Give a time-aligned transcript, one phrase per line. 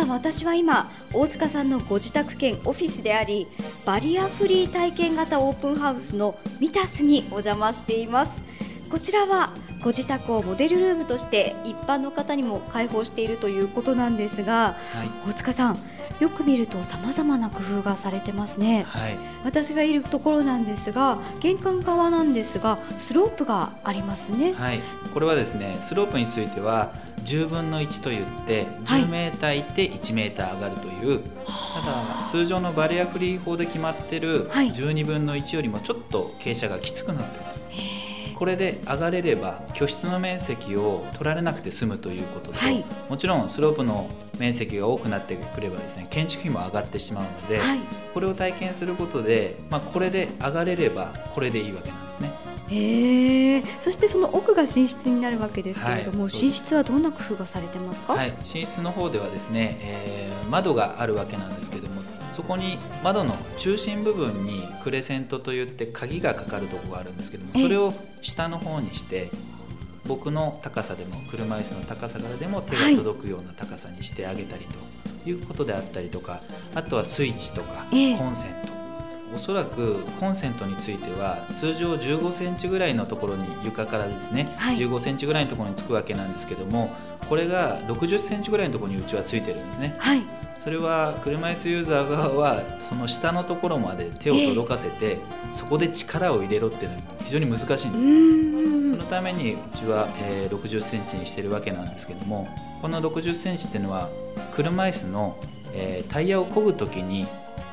[0.00, 3.46] さあ私は今大塚さんのご自宅兼オフィスであり
[3.84, 8.32] バリアフリー体験型オープンハウスのミタスにお邪魔しています。
[8.90, 9.50] こちらは
[9.82, 15.78] ご自宅をモデルルームとして一般の方にも開放しているということなんですが、はい、大塚さん
[16.20, 24.80] よく見るとさまざまな工夫がされてますね、はい、私がいるところなんですが玄関側なんですがスロープがありますね、はい、
[25.12, 26.92] これはですねスロープについては
[27.24, 31.20] 10分の1といって10メーターいって1メーター上がるという、はい、
[31.84, 31.90] た
[32.24, 37.60] だ通常のバリアフリー法で決まってる12分の1よりもちょっと傾斜がきつくなってます。
[38.40, 44.08] これで上がれれば居室の面積を取られなくて済むということと、はい、もちろんスロープの
[44.38, 47.80] 面積が多くなってくればですね建築費も上がってしまうので、はい、
[48.14, 52.30] これを体験することで、まあ、これで上がれればこれでいいわけなんですね。
[52.70, 61.79] へえそしてその奥が寝室になるわけですけれども、はい、寝室はどんな工夫がされてますか、はい、寝室の方ではですね、えー、窓があるわけなんですけ
[62.40, 69.28] そこに窓の中心部分にクレセントといって鍵がかかるところがあるんですけどもそれを下の方にして
[70.06, 74.64] 僕の高さでも車椅子の高さからでも手が届くような高さにしてあげたり
[75.22, 76.40] ということであったりとか
[76.74, 78.80] あとはスイッチとかコンセント。
[79.34, 86.90] おそらくコンセントについては通常15センチぐらいのところに床からですね、はい、15センチぐらいのところにつくわけなんですけども
[87.28, 89.94] これが60センチぐらいのところにうちはついてるんですね。
[89.98, 95.16] はいそれは車椅子ユーザー側はその下のところまで手を届かせて、
[95.52, 98.90] そこで力を入れろっていうのは非常に難しいんです。
[98.90, 102.48] そのためにうちは、えー、60センチにしてるわけなんですけども
[102.82, 104.10] この60センチっていうのは
[104.54, 105.38] 車椅子の、
[105.72, 107.26] えー、タイヤを漕ぐ時に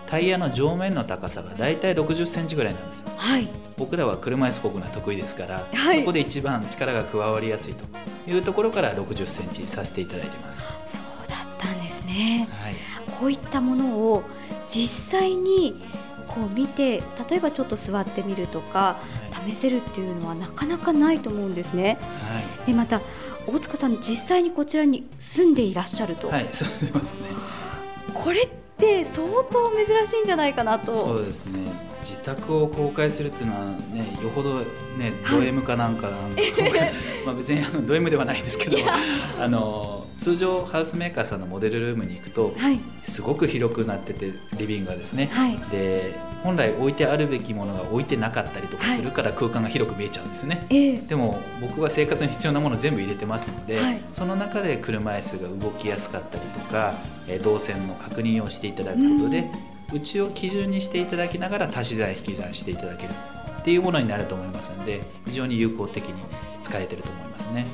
[0.10, 11.06] タイヤの上面の高さがだいたい60センチぐらいなんです、はい、僕らは車椅子漕ぐのは得意ですから、はい、そこで一番力が加わりやすいというところから60センチにさせていただいてます
[12.18, 12.76] ね、はい
[13.20, 14.23] こういったものを
[14.70, 15.73] 実際に
[16.28, 18.97] こう見て例えばちょっと座ってみるとか、
[19.47, 21.97] 試せるっていうのはなかなかないと思うんですね。
[22.02, 23.02] はい、でまた
[23.47, 26.28] 大塚さん実際にこちらに住んでいらっしゃると。
[26.28, 26.69] はい、そう
[27.00, 27.30] ですね。
[28.14, 30.94] これって相当珍しいんじゃないかなと。
[30.94, 31.72] そうですね。
[32.07, 36.94] 自宅を公開するっていうのはねよほどねド M かなんかなんか、 はい、
[37.25, 38.78] まあ別にド M ではないですけど
[39.38, 53.79] あの通常ハウスメーカーさんのモデルルームに行くと、はい、すごく広くなっててリビングがですね、はい、で本来置いてあるべきものが置いてなかったりとかするから空間が広く見えちゃうんですね、はい、でも僕は生活に必要なもの全部入れてますので、
[54.12, 56.96] その中で車椅子が動きやすかったりとか、
[57.28, 63.14] え動線の確認をしていただくことで、うちを基準にしていただきながら足し算引き算していただける
[63.59, 66.14] っていうものになると思いますので非常に有効的に
[66.64, 67.66] 使えてると思いますね。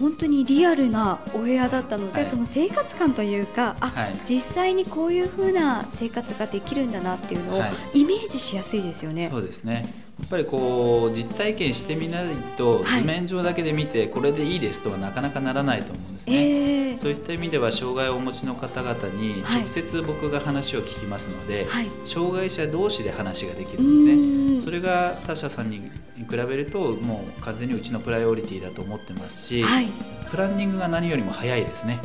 [0.00, 7.62] 本当にリアルなお部屋だったので、はい、その生活感というかあ、はい、実際にこういうふうな生活ができるんだなっていうのを
[7.92, 9.28] イメージしやすいですよね。
[9.30, 24.60] そうですねぱりこう実体験してみないと図面上だけで見てこれでいいですとはなかなかならないと思うんですね、えー、そういった意味では障害をお持ちの方々に直接僕が話を聞きますので、はい、障害者同士で話ができるんですね。
[24.60, 29.88] それが他社さんに比べるともう完全にうちのプライオリティだと思ってますし、はい、
[30.30, 31.98] プランニングが何よりも早いですね。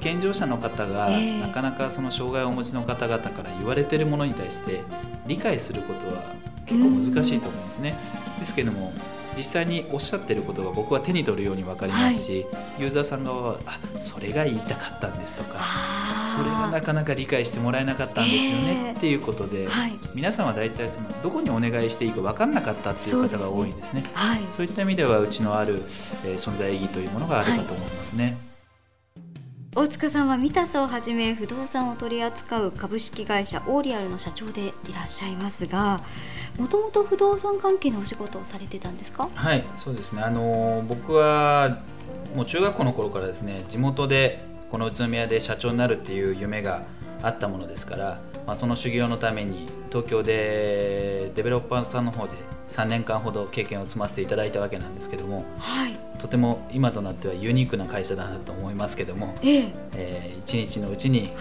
[0.00, 4.80] 健常者の方が、なかなかその障害をお持ちの方々から言われてるものに対して
[5.26, 6.34] 理解することは
[6.72, 7.98] 結構難しいと思うんですね。
[8.38, 8.92] ですけども
[9.36, 15.60] 実際におっしゃってることが僕は手に取るように分かりますし、はい、ユーザーさん側はあそれが言いたかったんですとか
[16.36, 24.02] それがなかなか理解してもらえなかったんですよね、っていうことで、はい、皆さんは大体そのどこにお願いしていいか分かんなかったっていう方が多いんですね。
[24.02, 25.82] そう、ねはい、そういった意味ではうちのある、
[26.24, 28.51] えー、存在意義というものがあるかと思いますね。
[29.74, 36.02] 大塚さんはミタスをはじめ不動産を取り扱う株式会社オーリアルの社長でいらっしゃいますが
[36.58, 39.30] もともと不動産関係のお仕事をされてたんですか？
[39.34, 40.20] はいそうですね。
[40.20, 41.78] あの僕は
[42.36, 46.82] もう中学校の頃からですね地元でこの宇都宮で社長になるっていう夢が
[47.22, 52.32] あったものですから、まあ、その修行のために東京でデベロッパーさんの方で
[52.70, 59.72] 3年間ほど経験を積ませていただいたわけなんですけども、はい、とても今となってはユニークな会社だなと思いますけども、ええ。
[59.94, 61.32] えー、1日のうちに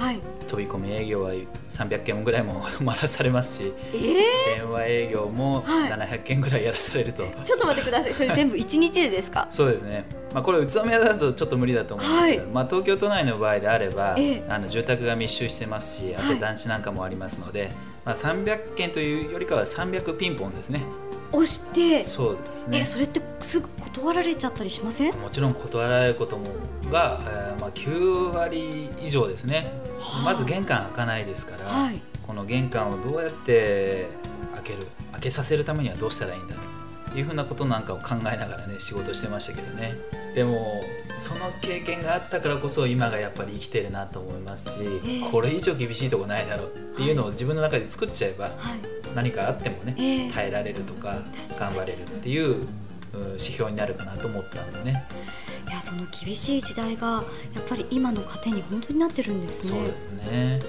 [0.51, 1.31] 飛び込み営業は
[1.69, 8.13] 300件ぐらいも回らされますし、えー、電話営業も700件ぐらいやらされると、はい、ちょっと待ってください。
[8.13, 9.47] それ全部1日でですか？
[9.49, 10.03] そうですね、
[10.33, 17.71] まあ、これ宇都宮だとちょっと無理だと思うんですが、はい、まあ、東京都内の場合であれば、えー、あの住宅が密集してますしあと団地なんかもありますので、はい、
[18.07, 20.81] まあ、300件というよりかは300ピンポンですね
[21.31, 22.79] 押してそうですね。
[22.79, 25.15] えそれってすぐ断られちゃったりしません？
[25.15, 26.45] もちろん断られることも
[26.91, 30.33] が、えーまあ、9割以上ですね、はあ。
[30.33, 32.01] まず玄関開かないですから、はい。
[32.27, 34.07] この玄関をどうやって
[34.53, 36.61] 開ける開けさせるためにはどうしたらいいんだと
[37.15, 39.95] いうふうなことなんかを考えながらね仕事してましたけどね。
[40.35, 40.81] でも
[41.17, 45.31] その経験があったからこそ今がやっぱり生きてるなと思いますし、ええ。
[45.31, 48.55] これ以上厳しいとこないだろうっていうのを自分の中で作っちゃえば、はい。
[49.13, 50.31] 何かあってもね、ええ。
[50.31, 51.19] 耐えられるとか
[51.59, 52.67] 頑張れるっていう
[53.13, 55.05] うん指標になるかなと思ったんでね。
[55.67, 57.23] いやその厳しい時代が
[57.53, 59.77] やっぱり今の糧に本当になってるんですね。
[59.77, 60.59] そうですね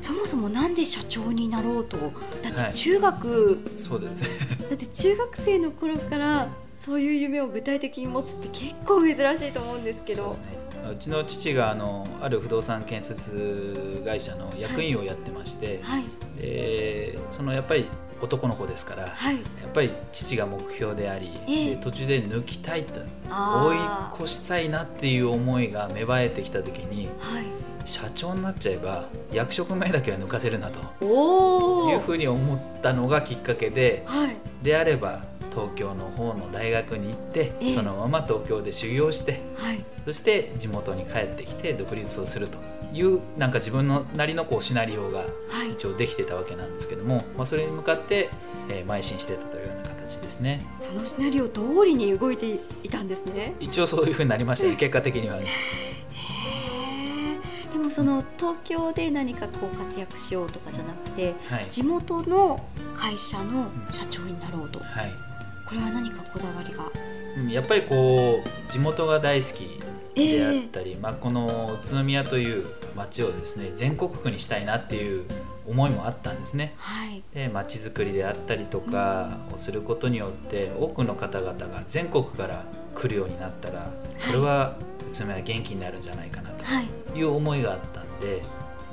[0.00, 1.96] そもそもなんで社長になろうと。
[2.42, 2.72] だっはい。
[2.72, 4.22] て中学、そうです。
[4.22, 4.28] ね
[4.70, 6.48] だって中学生の頃から
[6.80, 10.24] そういう夢を具体的に持つって結構珍しいと思うんですけど。
[10.24, 10.58] そうですね。
[10.90, 16.04] うちの父があのある不動産建設会社の役員をやってまして、はい。
[16.40, 17.86] でそのやっぱり
[18.22, 19.34] 男の子ですから、はい。
[19.34, 21.74] やっぱり父が目標であり、ええ。
[21.74, 23.76] で途中で抜きたいと追い
[24.24, 27.44] 越したいなっていう思いが芽生えてきた時にはい
[27.88, 30.78] 社長になっちゃえば役職名だけは抜かせるなと。
[31.90, 34.36] いうふうに思ったのがきっかけではい。
[34.62, 37.74] であれば東京の方の大学に行って、ええ。
[37.74, 39.84] そのまま東京で修行してはい。
[40.04, 42.58] そして地元に帰ってきて独立をすると
[42.92, 45.72] いうなんか自分のなりのこうシナリオがはい。
[45.72, 48.28] 一応できてたわけなんですけども、まあ、それに向かって、
[48.70, 50.64] えー邁進してたというような形ですね。
[50.78, 53.54] そのシナリオ通りに動いていたんですね。
[53.60, 54.76] 一応そういうふうになりましたね。
[54.80, 55.46] 結果的にはね
[57.98, 62.64] その東京で何かこう活躍しようとかじゃなくてはい、地元の
[62.96, 64.78] 会社の社長になろうと。
[64.78, 65.12] はい。
[65.66, 66.84] これは何かこだわりが？
[67.36, 69.80] うん、やっぱりこう地元が大好き
[70.14, 75.24] であったり、まあ、この宇都宮という町をですね全国区にしたいなっていう
[75.66, 76.74] 思いもあったんですね。
[76.76, 77.24] はい。
[77.34, 83.90] で町づくりであったりとかをすることによって多くの方々が全国から来るようになったら
[84.26, 84.76] これは
[85.12, 86.86] 宇都宮は元気になるんじゃないかなはい。
[87.12, 88.42] という思いがあったんで、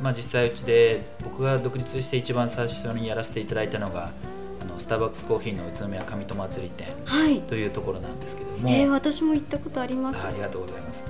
[0.01, 4.11] まあ、実際うちで僕が独立して一番最初にやらせていただいたのが
[4.61, 7.41] あのスターバックスコーヒーの宇都宮上戸祭り店はい。
[7.41, 10.19] というところなんですけども、えー、私も行ったことあります。
[10.19, 11.05] あありがとうございます。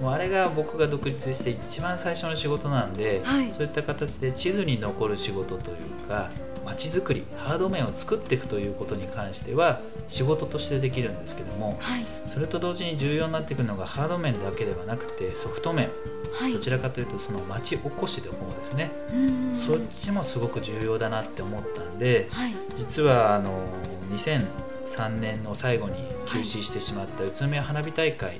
[0.00, 3.52] もうあれが僕が独立して一番最初の仕事なんで、はい。
[3.54, 6.30] そういった形で地図に残る仕事というか
[6.64, 12.06] 街づくりハード面を作っていくということに関しては仕事としてできるんですけどもはい。
[12.26, 15.90] それと同時に重要になってくるのがハード面だけではなくてソフト面。
[16.32, 16.52] はい。
[16.52, 18.90] どちらかというとその町おこしの方ですね。
[19.12, 19.54] うん。
[19.54, 22.54] そっちもすごく重要だなって思ったんではい。
[22.78, 23.64] 実はあの
[24.10, 25.94] 2003年の最後に
[26.26, 28.38] 休止してしまった宇都宮花火大会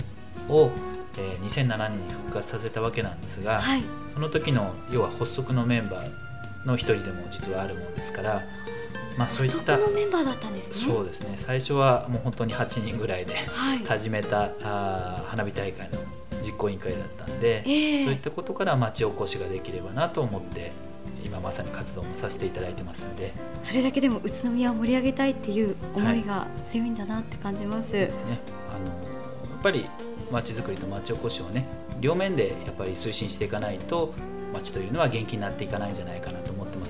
[0.49, 0.71] を、
[1.19, 3.83] えー2007年に復活させたわけなんですが、はい。
[4.15, 6.30] その時の要は発足のメンバー
[6.65, 8.43] の一人でも実はあるもんですから、
[9.17, 10.93] まあ、そういっそたメンバーだったんですね。
[10.93, 11.35] そうですね。
[11.37, 13.79] 最初はもう本当に8人ぐらいではい。
[13.85, 15.99] 始めたあー花火大会の
[16.43, 18.05] 実行委員会だったんで、ええ。
[18.05, 20.73] そういったことから町おこしができればなと思って
[21.25, 28.11] 今まさに活動もさせていただいてますんで、それだけでも宇都宮を盛り上げたいっていう思いが強いんだなって感じます、ね、
[28.75, 29.89] あのやっぱり
[30.31, 31.67] 町づくりと町おこしをね
[32.01, 34.15] 両面でやっぱり推進していかないと
[34.55, 36.40] 町というのは元気になっていかないんじゃないかな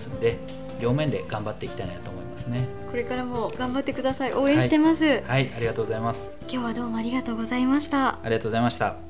[0.01, 0.39] ますので
[0.81, 2.67] 両面で頑張っていきたいなと思いますね。
[2.91, 4.33] これからも頑張ってください。
[4.33, 6.33] 応援してます、はいありがとうございます。
[6.43, 8.09] 今日はどうもありがとうございました。
[8.09, 9.10] ありがとうございました